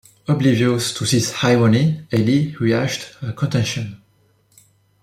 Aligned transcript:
Oblivious 0.27 0.95
to 0.95 1.03
his 1.05 1.31
irony 1.43 2.07
Ellie 2.11 2.55
rehashed 2.59 3.03
her 3.19 3.33
contention. 3.33 4.01